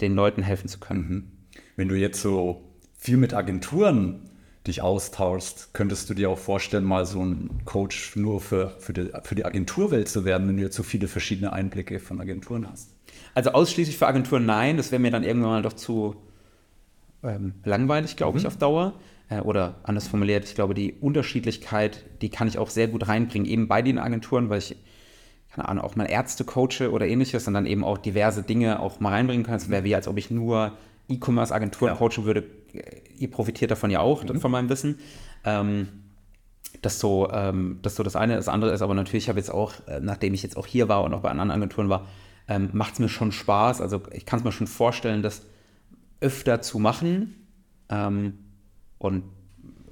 [0.00, 1.08] den Leuten helfen zu können.
[1.08, 1.32] Mhm.
[1.76, 2.62] Wenn du jetzt so
[2.98, 4.30] viel mit Agenturen
[4.66, 9.10] dich austauschst, könntest du dir auch vorstellen, mal so ein Coach nur für, für, die,
[9.22, 12.90] für die Agenturwelt zu werden, wenn du jetzt so viele verschiedene Einblicke von Agenturen hast?
[13.34, 16.16] Also ausschließlich für Agenturen nein, das wäre mir dann irgendwann mal doch zu
[17.22, 18.40] ähm, langweilig, glaube mhm.
[18.40, 18.94] ich, auf Dauer.
[19.28, 23.48] Äh, oder anders formuliert, ich glaube, die Unterschiedlichkeit, die kann ich auch sehr gut reinbringen,
[23.48, 24.76] eben bei den Agenturen, weil ich,
[25.52, 29.00] keine Ahnung, auch mal Ärzte coache oder ähnliches und dann eben auch diverse Dinge auch
[29.00, 29.56] mal reinbringen kann.
[29.56, 30.72] Es wäre wie, als ob ich nur
[31.08, 31.96] E-Commerce-Agenturen Ja.
[31.96, 32.44] coachen würde,
[33.16, 34.98] ihr profitiert davon ja auch, von meinem Wissen.
[35.44, 35.88] Ähm,
[36.82, 38.36] das so, ähm, das so das eine.
[38.36, 40.88] Das andere ist aber natürlich, ich habe jetzt auch, äh, nachdem ich jetzt auch hier
[40.88, 42.06] war und auch bei anderen Agenturen war,
[42.48, 43.80] ähm, macht es mir schon Spaß.
[43.80, 45.42] Also ich kann es mir schon vorstellen, das
[46.20, 47.46] öfter zu machen.
[47.88, 48.38] Ähm,
[48.98, 49.24] und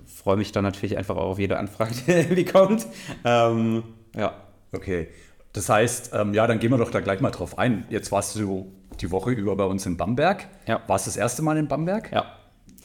[0.07, 1.95] freue mich dann natürlich einfach auch auf jede Anfrage,
[2.35, 2.87] die kommt.
[3.25, 3.83] Ähm,
[4.17, 4.35] ja.
[4.73, 5.09] Okay.
[5.53, 7.85] Das heißt, ähm, ja, dann gehen wir doch da gleich mal drauf ein.
[7.91, 10.49] Jetzt warst du die Woche über bei uns in Bamberg.
[10.67, 10.83] Ja.
[10.89, 12.11] Warst du das erste Mal in Bamberg?
[12.13, 12.25] Ja.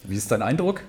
[0.03, 0.81] Wie ist dein Eindruck?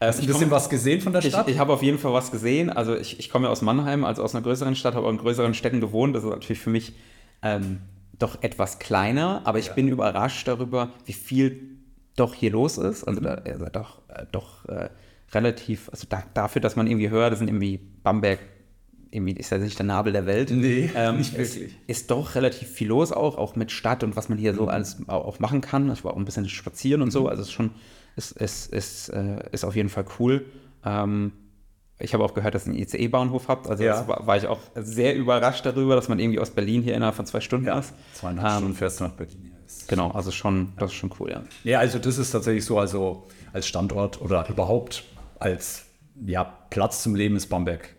[0.00, 1.48] Äh, Hast du ein ich bisschen komm- was gesehen von der Ich, Stadt?
[1.48, 2.70] ich habe auf jeden Fall was gesehen.
[2.70, 5.18] Also ich, ich komme ja aus Mannheim, also aus einer größeren Stadt, habe auch in
[5.18, 6.16] größeren Städten gewohnt.
[6.16, 6.94] Das ist natürlich für mich
[7.42, 7.80] ähm,
[8.18, 11.78] doch etwas kleiner, aber ich bin überrascht darüber, wie viel
[12.16, 13.04] doch hier los ist.
[13.04, 14.88] Also da also doch, äh, doch äh,
[15.32, 18.38] relativ, also da, dafür, dass man irgendwie hört, das sind irgendwie Bamberg,
[19.10, 20.50] irgendwie ist ja nicht der Nabel der Welt.
[20.50, 21.76] Nee, nicht ist, wirklich.
[21.86, 24.56] Ist doch relativ viel los auch, auch mit Stadt und was man hier Mhm.
[24.56, 25.90] so alles au- auch machen kann.
[25.92, 27.70] Ich war auch ein bisschen spazieren und so, also es ist schon,
[28.16, 30.44] es ist, ist, äh, ist auf jeden Fall cool.
[30.84, 31.32] Ähm,
[32.00, 33.68] ich habe auch gehört, dass ihr einen ICE-Bahnhof habt.
[33.68, 34.06] Also Ja.
[34.08, 37.24] war, war ich auch sehr überrascht darüber, dass man irgendwie aus Berlin hier innerhalb von
[37.24, 37.92] zwei Stunden ja, ist.
[38.14, 39.52] zweieinhalb Ähm, Stunden fährst du nach Berlin.
[39.52, 39.53] Ja, ist-
[39.88, 41.42] Genau, also schon, das ist schon cool, ja.
[41.64, 45.04] Ja, also das ist tatsächlich so, also als Standort oder überhaupt
[45.38, 45.84] als
[46.24, 47.94] ja, Platz zum Leben ist Bamberg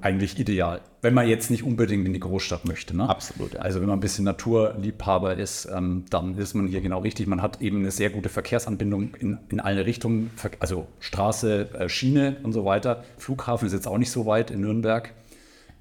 [0.00, 0.80] eigentlich ideal.
[1.02, 2.96] Wenn man jetzt nicht unbedingt in die Großstadt möchte.
[2.96, 3.08] Ne?
[3.08, 3.60] Absolut, ja.
[3.60, 7.26] Also wenn man ein bisschen Naturliebhaber ist, ähm, dann ist man hier genau richtig.
[7.26, 12.36] Man hat eben eine sehr gute Verkehrsanbindung in, in alle Richtungen, also Straße, äh, Schiene
[12.42, 13.04] und so weiter.
[13.18, 15.12] Flughafen ist jetzt auch nicht so weit in Nürnberg.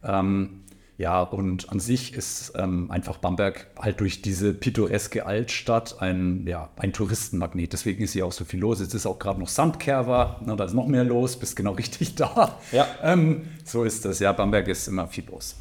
[0.04, 0.63] Ähm,
[1.04, 6.70] ja, und an sich ist ähm, einfach Bamberg halt durch diese pittoreske Altstadt ein, ja,
[6.78, 7.74] ein Touristenmagnet.
[7.74, 8.80] Deswegen ist hier auch so viel los.
[8.80, 12.16] Jetzt ist auch gerade noch Sandkerver, na, da ist noch mehr los, bist genau richtig
[12.16, 12.58] da.
[12.72, 12.88] Ja.
[13.04, 14.20] Ähm, so ist das.
[14.20, 15.58] Ja, Bamberg ist immer viel los.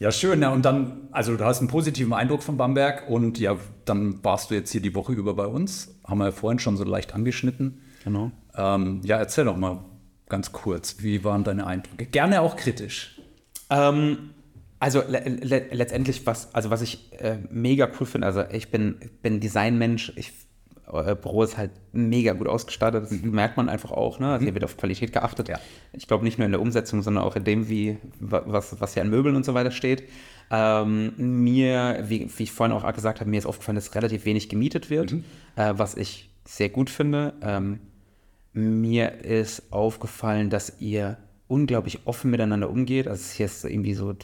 [0.00, 0.42] Ja, schön.
[0.42, 4.50] Ja, und dann, also du hast einen positiven Eindruck von Bamberg und ja, dann warst
[4.50, 5.94] du jetzt hier die Woche über bei uns.
[6.04, 7.80] Haben wir ja vorhin schon so leicht angeschnitten.
[8.04, 8.32] Genau.
[8.54, 9.82] Ähm, ja, erzähl doch mal
[10.28, 12.04] ganz kurz, wie waren deine Eindrücke?
[12.04, 13.15] Gerne auch kritisch.
[13.70, 14.30] Ähm,
[14.78, 18.96] also le le letztendlich, was, also was ich äh, mega cool finde, also ich bin,
[19.22, 20.32] bin Designmensch, ich,
[20.86, 24.32] euer Büro ist halt mega gut ausgestattet, das merkt man einfach auch, ne?
[24.32, 25.48] Also hier wird auf Qualität geachtet.
[25.48, 25.58] Ja.
[25.92, 28.94] Ich glaube nicht nur in der Umsetzung, sondern auch in dem, wie, wa- was, was
[28.94, 30.04] hier an Möbeln und so weiter steht.
[30.48, 34.48] Ähm, mir, wie, wie ich vorhin auch gesagt habe, mir ist aufgefallen, dass relativ wenig
[34.48, 35.12] gemietet wird,
[35.56, 37.32] äh, was ich sehr gut finde.
[37.42, 37.80] Ähm,
[38.52, 41.16] mir ist aufgefallen, dass ihr
[41.48, 43.08] unglaublich offen miteinander umgeht.
[43.08, 44.14] Also hier ist irgendwie so,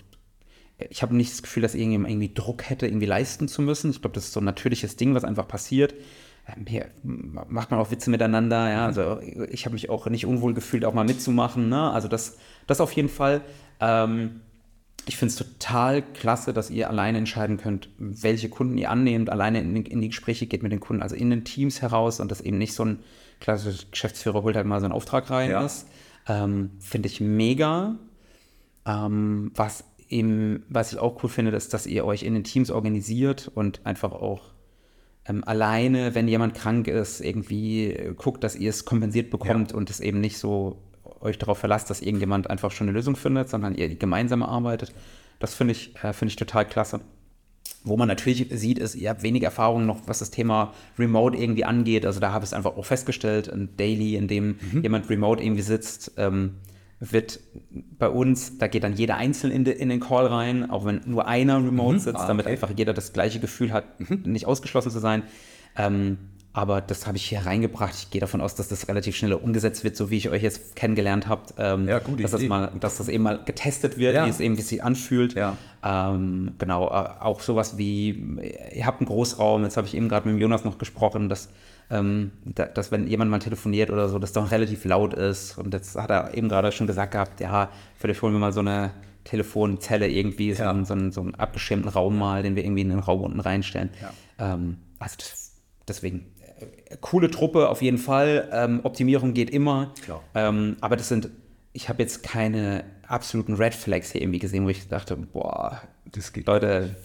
[0.91, 3.91] ich habe nicht das Gefühl, dass irgendjemand irgendwie Druck hätte, irgendwie leisten zu müssen.
[3.91, 5.95] Ich glaube, das ist so ein natürliches Ding, was einfach passiert.
[6.49, 8.87] Ähm, Hier macht man auch Witze miteinander, ja.
[8.87, 11.69] Also ich habe mich auch nicht unwohl gefühlt, auch mal mitzumachen.
[11.69, 11.91] Ne?
[11.93, 13.43] Also das, das auf jeden Fall.
[13.81, 14.41] Ähm,
[15.07, 19.61] ich finde es total klasse, dass ihr alleine entscheiden könnt, welche Kunden ihr annehmt, alleine
[19.61, 22.41] in, in die Gespräche geht mit den Kunden, also in den Teams heraus und dass
[22.41, 22.99] eben nicht so ein
[23.41, 25.65] klassischer Geschäftsführer holt halt mal so einen Auftrag rein Ja.
[25.65, 25.89] ist.
[26.29, 27.97] Ähm, finde ich mega.
[28.87, 32.71] Ähm, was, eben, was ich auch cool finde, ist, dass ihr euch in den Teams
[32.71, 34.53] organisiert und einfach auch
[35.27, 39.91] ähm, alleine, wenn jemand krank ist, irgendwie äh, guckt, dass ihr es kompensiert bekommt und
[39.91, 40.83] es eben nicht so
[41.21, 44.93] euch darauf verlasst, dass irgendjemand einfach schon eine Lösung findet, sondern ihr gemeinsam arbeitet.
[45.39, 47.01] Das finde ich, äh, finde ich total klasse.
[47.85, 51.65] Wo man natürlich sieht, ist, ihr habt wenig Erfahrung noch, was das Thema Remote irgendwie
[51.65, 52.07] angeht.
[52.07, 54.83] Also da habe ich es einfach auch festgestellt, ein Daily, in dem Mhm.
[54.83, 56.55] jemand remote irgendwie sitzt, ähm,
[57.01, 57.41] wird
[57.99, 61.01] bei uns, da geht dann jeder einzeln in, de, in den Call rein, auch wenn
[61.07, 62.53] nur einer remote sitzt, Ah, damit okay.
[62.53, 63.85] einfach jeder das gleiche Gefühl hat,
[64.25, 65.25] nicht ausgeschlossen zu sein.
[65.77, 66.19] Ähm,
[66.55, 67.95] aber das habe ich hier reingebracht.
[67.95, 70.77] Ich gehe davon aus, dass das relativ schnell umgesetzt wird, so wie ich euch jetzt
[70.77, 71.55] kennengelernt habt.
[71.59, 74.27] Ähm, Ja, gute dass das, mal, dass das eben mal getestet wird, Ja.
[74.27, 75.35] wie es eben wie sich anfühlt.
[75.35, 75.57] Ja.
[75.85, 78.11] Ähm, genau, äh, auch sowas wie,
[78.75, 81.49] ihr habt einen Großraum, jetzt habe ich eben gerade mit dem Jonas noch gesprochen, dass,
[81.91, 85.57] ähm, da, dass wenn jemand mal telefoniert oder so, das doch relativ laut ist.
[85.59, 88.61] Und jetzt hat er eben gerade schon gesagt gehabt, ja, vielleicht holen wir mal so
[88.61, 88.91] eine
[89.25, 90.71] Telefonzelle irgendwie, so, Ja.
[90.71, 93.41] einen, so, einen, so einen abgeschirmten Raum mal, den wir irgendwie in den Raum unten
[93.41, 93.91] reinstellen.
[94.39, 95.53] Ähm, also das,
[95.89, 96.27] deswegen,
[97.01, 98.49] coole Truppe auf jeden Fall.
[98.53, 99.93] Ähm, Optimierung geht immer.
[100.35, 101.31] Ähm, aber das sind,
[101.73, 106.33] ich habe jetzt keine absoluten Red Flags hier irgendwie gesehen, wo ich dachte, boah, Das
[106.33, 106.47] geht.
[106.47, 106.97] Leute,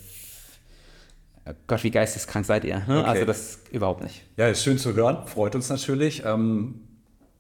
[1.68, 2.80] Gott, wie geisteskrank seid ihr.
[2.88, 3.00] Ne?
[3.00, 3.10] Okay.
[3.10, 4.24] Also das überhaupt nicht.
[4.38, 6.24] Ja, ist schön zu hören, freut uns natürlich.
[6.26, 6.82] Ähm,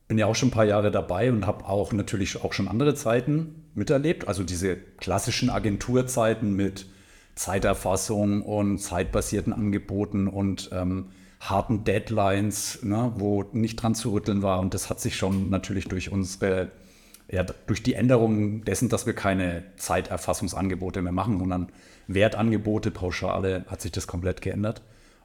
[0.07, 2.95] bin ja auch schon ein paar Jahre dabei und habe auch natürlich auch schon andere
[2.95, 4.27] Zeiten miterlebt.
[4.27, 6.85] Also diese klassischen Agenturzeiten mit
[7.35, 14.59] Zeiterfassung und zeitbasierten Angeboten und ähm, harten Deadlines, ne, wo nicht dran zu rütteln war.
[14.59, 16.71] Und das hat sich schon natürlich durch unsere,
[17.29, 21.69] ja, durch die Änderung dessen, dass wir keine Zeiterfassungsangebote mehr machen, sondern
[22.07, 24.81] Wertangebote, Pauschale, hat sich das komplett geändert.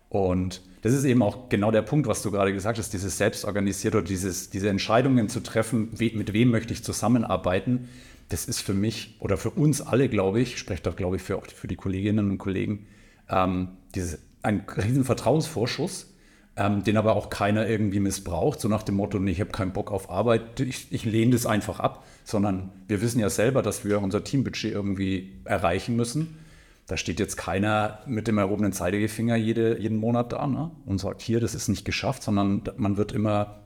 [0.08, 3.94] Und das ist eben auch genau der Punkt, was du gerade gesagt hast, dieses selbstorganisiert
[3.94, 7.88] oder dieses, diese Entscheidungen zu treffen, we, mit wem möchte ich zusammenarbeiten.
[8.28, 11.36] Das ist für mich oder für uns alle, glaube ich, spreche doch, glaube ich, für,
[11.36, 12.86] auch für die Kolleginnen und Kollegen,
[13.30, 16.12] ähm, dieses, ein riesen Vertrauensvorschuss,
[16.56, 19.90] ähm, den aber auch keiner irgendwie missbraucht, so nach dem Motto, ich habe keinen Bock
[19.90, 24.00] auf Arbeit, ich, ich lehne das einfach ab, sondern wir wissen ja selber, dass wir
[24.00, 26.38] unser Teambudget irgendwie erreichen müssen.
[26.86, 30.72] Da steht jetzt keiner mit dem erhobenen Zeigefinger jede, jeden Monat da ne?
[30.84, 33.62] und sagt, hier, das ist nicht geschafft, sondern man wird immer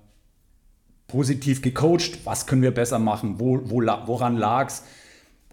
[1.09, 4.85] positiv gecoacht, was können wir besser machen, wo, wo, woran lag es.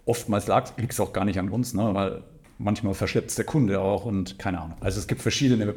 [0.05, 1.93] Oftmals liegt es auch gar nicht an uns, ne?
[1.93, 2.23] weil
[2.63, 4.78] manchmal verschleppt es der Kunde auch und keine Ahnung.
[4.82, 5.76] Also es gibt verschiedene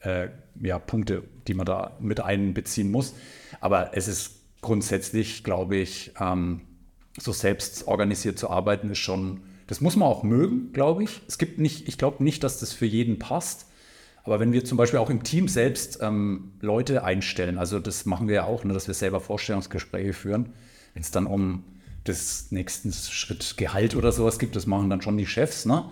[0.00, 0.28] äh,
[0.60, 3.14] ja, Punkte, die man da mit einbeziehen muss.
[3.60, 6.62] Aber es ist grundsätzlich, glaube ich, ähm,
[7.18, 11.22] so selbst organisiert zu arbeiten, ist schon, das muss man auch mögen, glaube ich.
[11.28, 13.66] Es gibt nicht, ich glaube nicht, dass das für jeden passt.
[14.24, 18.26] Aber wenn wir zum Beispiel auch im Team selbst ähm, Leute einstellen, also das machen
[18.26, 20.52] wir ja auch, ne, dass wir selber Vorstellungsgespräche führen,
[20.94, 21.62] wenn es dann um
[22.08, 25.84] das nächsten Schritt Gehalt oder sowas gibt, das machen dann schon die Chefs, ne?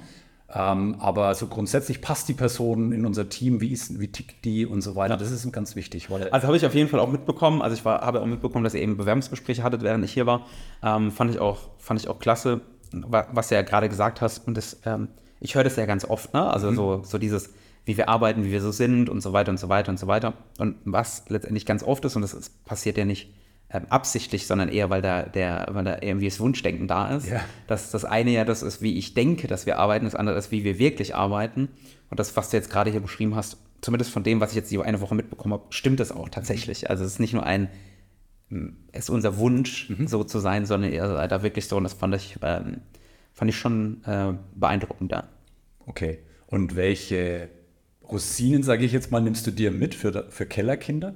[0.55, 4.67] Ähm, aber so grundsätzlich passt die Person in unser Team, wie, ist, wie tickt die
[4.67, 5.17] und so weiter.
[5.17, 6.09] Das ist ganz wichtig.
[6.11, 7.61] also habe ich auf jeden Fall auch mitbekommen.
[7.61, 10.47] Also ich war, habe auch mitbekommen, dass ihr eben Bewerbungsgespräche hattet, während ich hier war.
[10.83, 12.61] Ähm, fand, ich auch, fand ich auch klasse,
[12.93, 14.47] was du ja gerade gesagt hast.
[14.47, 15.09] Und das, ähm,
[15.41, 16.47] ich höre das ja ganz oft, ne?
[16.47, 16.77] Also mhm.
[16.77, 17.51] so, so dieses,
[17.85, 20.07] wie wir arbeiten, wie wir so sind und so weiter und so weiter und so
[20.07, 20.35] weiter.
[20.59, 23.29] Und was letztendlich ganz oft ist, und das ist, passiert ja nicht
[23.75, 27.29] ähm, absichtlich, sondern eher, weil da, der, weil da irgendwie das Wunschdenken da ist.
[27.29, 27.41] Ja.
[27.67, 30.53] Dass das eine ja das ist, wie ich denke, dass wir arbeiten, das andere ist,
[30.53, 31.69] wie wir wirklich arbeiten.
[32.09, 34.71] Und das, was du jetzt gerade hier beschrieben hast, zumindest von dem, was ich jetzt
[34.71, 36.89] die eine Woche mitbekommen habe, stimmt das auch tatsächlich.
[36.89, 37.69] Also es ist nicht nur ein,
[38.93, 40.07] es ist unser Wunsch, mhm.
[40.07, 42.81] so zu sein, sondern eher da wirklich so, und das fand ich, ähm,
[43.33, 45.29] fand ich schon äh, beeindruckend da.
[45.87, 46.21] Okay.
[46.47, 47.49] Und welche
[48.09, 51.15] Rosinen, sage ich jetzt mal, nimmst du dir mit für, für Kellerkinder?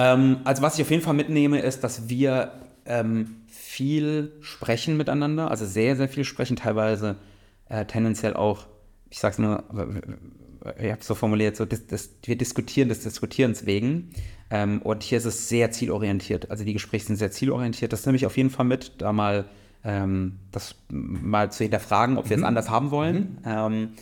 [0.00, 2.52] Ähm, also was ich auf jeden Fall mitnehme, ist, dass wir
[2.86, 7.16] ähm, viel sprechen miteinander, also sehr, sehr viel sprechen, teilweise
[7.68, 8.66] äh, tendenziell auch,
[9.10, 9.64] ich sag's nur,
[10.78, 14.10] ich habe es so formuliert, so, das, das, wir diskutieren des Diskutierens wegen.
[14.50, 16.50] Ähm, und hier ist es sehr zielorientiert.
[16.50, 17.92] Also die Gespräche sind sehr zielorientiert.
[17.92, 19.44] Das nehme ich auf jeden Fall mit, da mal
[19.84, 22.42] ähm, das mal zu hinterfragen, ob wir mhm.
[22.42, 23.16] es anders haben wollen.
[23.16, 23.38] Mhm.
[23.44, 23.96] Ähm, äh,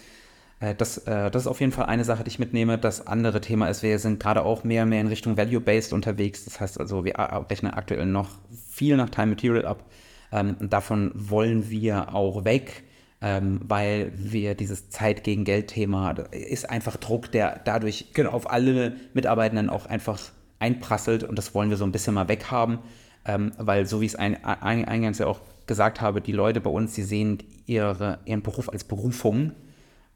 [0.60, 2.78] das, äh, das ist auf jeden Fall eine Sache, die ich mitnehme.
[2.78, 6.44] Das andere Thema ist, wir sind gerade auch mehr und mehr in Richtung Value-Based unterwegs.
[6.44, 7.14] Das heißt also, wir
[7.50, 8.30] rechnen aktuell noch
[8.70, 9.84] viel nach Time Material ab.
[10.32, 12.84] Ähm, davon wollen wir auch weg,
[13.20, 18.30] ähm, weil wir dieses Zeit gegen Geld-Thema ist einfach Druck, der dadurch genau.
[18.30, 20.20] auf alle Mitarbeitenden auch einfach
[20.58, 22.78] einprasselt und das wollen wir so ein bisschen mal weghaben,
[23.24, 26.60] ähm, weil so wie ich es ein, ein, eingangs ja auch gesagt habe, die Leute
[26.60, 29.52] bei uns, die sehen ihre, ihren Beruf als Berufung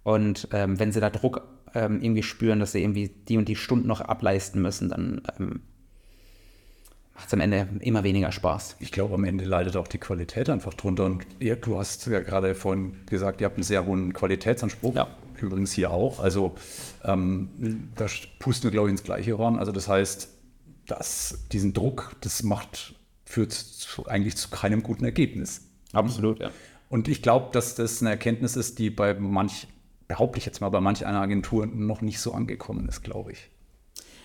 [0.03, 1.43] und ähm, wenn sie da Druck
[1.75, 5.61] ähm, irgendwie spüren, dass sie irgendwie die und die Stunden noch ableisten müssen, dann ähm,
[7.15, 8.77] macht es am Ende immer weniger Spaß.
[8.81, 11.05] Ich glaube, am Ende leidet auch die Qualität einfach drunter.
[11.05, 14.95] Und ja, du hast ja gerade vorhin gesagt, ihr habt einen sehr hohen Qualitätsanspruch.
[14.95, 15.09] Ja.
[15.41, 16.21] Übrigens hier auch.
[16.21, 16.55] Also
[17.05, 18.07] ähm, da
[18.39, 19.59] pusten wir, glaube ich, ins gleiche Horn.
[19.59, 20.29] Also das heißt,
[20.87, 25.69] dass diesen Druck, das macht, führt zu, eigentlich zu keinem guten Ergebnis.
[25.93, 26.51] Absolut, ja.
[26.89, 29.67] Und ich glaube, dass das eine Erkenntnis ist, die bei manch
[30.09, 33.51] behaupte ich jetzt mal, bei manch einer Agentur noch nicht so angekommen ist, glaube ich.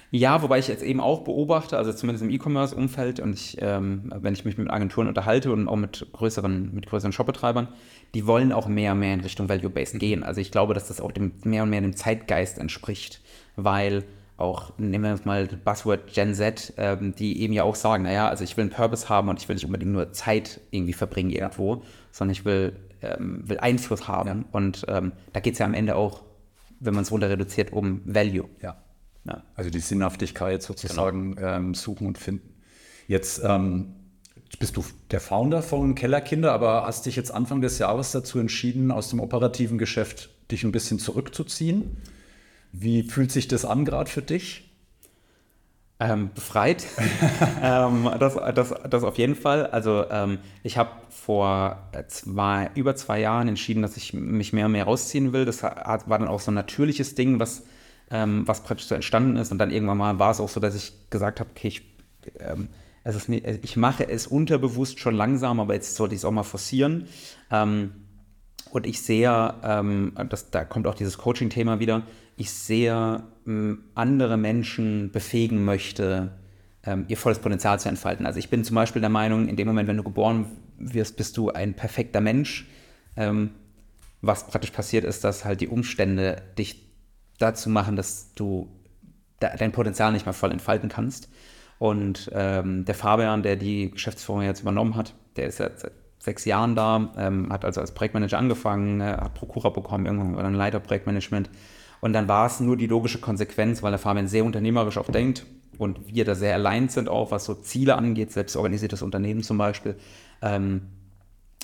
[0.10, 4.34] Ja, wobei ich jetzt eben auch beobachte, also zumindest im E-Commerce-Umfeld und ich, ähm, wenn
[4.34, 7.68] ich mich mit Agenturen unterhalte und auch mit größeren, mit größeren Shopbetreibern,
[8.14, 10.24] die wollen auch mehr und mehr in Richtung Value-Based gehen.
[10.24, 13.20] Also ich glaube, dass das auch dem, mehr und mehr dem Zeitgeist entspricht,
[13.58, 14.06] weil
[14.38, 18.46] auch, nehmen wir mal Buzzword Gen Z, ähm, die eben ja auch sagen, naja, also
[18.46, 21.82] ich will einen Purpose haben und ich will nicht unbedingt nur Zeit irgendwie verbringen irgendwo,
[22.12, 24.42] sondern ich will ähm, will Einfluss haben.
[24.42, 24.46] Ja.
[24.52, 26.24] Und ähm, da geht es ja am Ende auch,
[26.80, 28.50] wenn man es runter reduziert, um Value.
[28.62, 28.78] Ja.
[29.26, 29.44] ja.
[29.56, 31.48] Also die Sinnhaftigkeit sozusagen genau.
[31.48, 32.54] ähm, suchen und finden.
[33.08, 33.94] Jetzt ähm,
[34.60, 38.92] bist du der Founder von Kellerkinder, aber hast dich jetzt Anfang des Jahres dazu entschieden,
[38.92, 41.98] aus dem operativen Geschäft dich ein bisschen zurückzuziehen.
[42.72, 44.67] Wie fühlt sich das an gerade für dich?
[46.00, 46.86] Ähm, befreit.
[47.64, 49.66] ähm, das, das, das auf jeden Fall.
[49.66, 54.74] Also ähm, ich habe vor zwei, über zwei Jahren entschieden, dass ich mich mehr und
[54.74, 55.46] mehr rausziehen will.
[55.46, 57.64] Das hat, war dann auch so ein natürliches Ding, was,
[58.12, 59.52] ähm, was praktisch so entstanden ist.
[59.52, 61.82] Und dann irgendwann mal war es auch so, dass ich gesagt habe, okay, ich,
[62.40, 62.70] ähm,
[63.04, 66.32] es ist nicht, ich mache es unterbewusst schon langsam, aber jetzt sollte ich es auch
[66.32, 67.08] mal forcieren.
[67.50, 67.92] Ähm,
[68.70, 69.30] und ich sehe,
[70.30, 72.04] das, da kommt auch dieses Coaching-Thema wieder,
[72.38, 76.32] ich sehr ähm, andere Menschen befähigen möchte,
[76.84, 78.26] ähm, ihr volles Potenzial zu entfalten.
[78.26, 80.46] Also ich bin zum Beispiel der Meinung, in dem Moment, wenn du geboren
[80.78, 82.68] wirst, bist du ein perfekter Mensch.
[83.16, 83.52] Ähm,
[84.22, 86.88] was praktisch passiert ist, dass halt die Umstände dich
[87.40, 88.70] dazu machen, dass du
[89.40, 91.30] dein Potenzial nicht mehr voll entfalten kannst.
[91.80, 96.46] Und ähm, der Fabian, der die Geschäftsführung jetzt übernommen hat, der ist jetzt seit sechs
[96.46, 100.56] Jahren da, ähm, hat also als Projektmanager angefangen, äh, hat Prokura bekommen, irgendwann oder ein
[100.56, 101.50] Leiter Projektmanagement.
[102.02, 105.46] Und dann war es nur die logische Konsequenz, weil der Fabian sehr unternehmerisch auch denkt
[105.78, 109.96] und wir da sehr allein sind, auch was so Ziele angeht, selbstorganisiertes Unternehmen zum Beispiel,
[110.42, 110.82] ähm,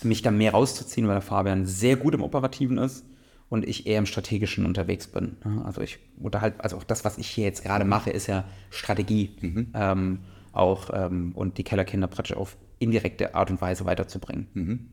[0.04, 3.06] mich da mehr rauszuziehen, weil der Fabian sehr gut im Operativen ist
[3.50, 5.38] und ich eher im Strategischen unterwegs bin.
[5.64, 9.36] Also ich unterhalte, also auch das, was ich hier jetzt gerade mache, ist ja Strategie.
[9.42, 9.68] Mhm.
[9.74, 10.20] Ähm,
[10.52, 14.48] auch ähm, und die Kellerkinder praktisch auf indirekte Art und Weise weiterzubringen.
[14.54, 14.88] Mhm.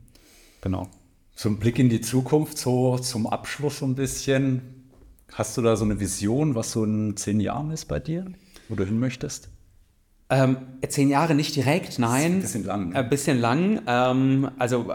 [0.62, 0.88] Genau.
[1.34, 4.79] Zum Blick in die Zukunft, so zum Abschluss so ein bisschen.
[5.32, 8.26] Hast du da so eine Vision, was so in zehn Jahren ist bei dir,
[8.68, 9.48] wo du hin möchtest?
[10.32, 12.34] Ähm, zehn Jahre nicht direkt, nein.
[12.34, 12.88] Ein bisschen lang.
[12.90, 12.94] Ne?
[12.94, 13.82] Ein bisschen lang.
[13.88, 14.88] Ähm, also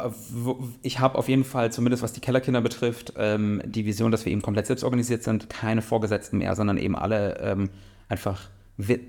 [0.81, 4.31] ich habe auf jeden Fall, zumindest was die Kellerkinder betrifft, ähm, die Vision, dass wir
[4.31, 7.69] eben komplett selbst organisiert sind, keine Vorgesetzten mehr, sondern eben alle ähm,
[8.07, 8.49] einfach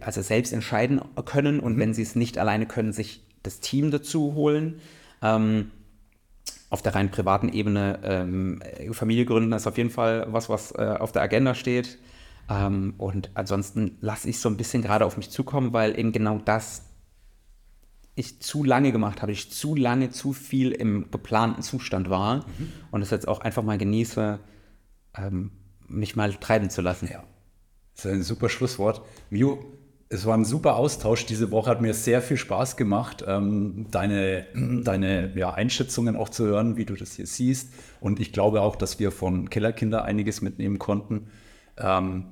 [0.00, 1.80] also selbst entscheiden können und mhm.
[1.80, 4.80] wenn sie es nicht alleine können, sich das Team dazu holen.
[5.22, 5.70] Ähm,
[6.76, 8.60] auf der rein privaten Ebene ähm,
[8.92, 11.98] Familie gründen ist auf jeden Fall was, was äh, auf der Agenda steht.
[12.50, 16.38] Ähm, und ansonsten lasse ich so ein bisschen gerade auf mich zukommen, weil eben genau
[16.44, 16.82] das
[18.14, 22.72] ich zu lange gemacht habe, ich zu lange zu viel im geplanten Zustand war mhm.
[22.90, 24.38] und es jetzt auch einfach mal genieße,
[25.16, 25.52] ähm,
[25.88, 27.08] mich mal treiben zu lassen.
[27.10, 27.24] Ja.
[27.94, 29.00] Das ist ein super Schlusswort.
[29.30, 29.64] Mio,
[30.08, 34.46] es war ein super Austausch diese Woche, hat mir sehr viel Spaß gemacht, ähm, deine,
[34.54, 37.72] deine ja, Einschätzungen auch zu hören, wie du das hier siehst.
[38.00, 41.28] Und ich glaube auch, dass wir von Kellerkinder einiges mitnehmen konnten.
[41.76, 42.26] Ähm,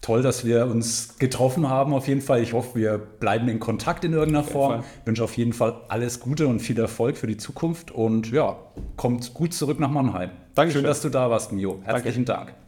[0.00, 2.42] toll, dass wir uns getroffen haben, auf jeden Fall.
[2.42, 4.82] Ich hoffe, wir bleiben in Kontakt in irgendeiner Form.
[5.00, 7.90] Ich wünsche auf jeden Fall alles Gute und viel Erfolg für die Zukunft.
[7.90, 8.56] Und ja,
[8.96, 10.30] kommt gut zurück nach Mannheim.
[10.54, 10.80] Dankeschön.
[10.80, 11.80] Schön, dass du da warst, Mio.
[11.84, 12.52] Herzlichen Danke.
[12.52, 12.61] Dank.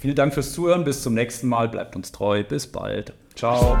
[0.00, 0.84] Vielen Dank fürs Zuhören.
[0.84, 1.68] Bis zum nächsten Mal.
[1.68, 2.42] Bleibt uns treu.
[2.42, 3.12] Bis bald.
[3.34, 3.78] Ciao.